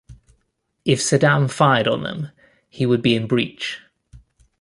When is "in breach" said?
3.15-3.81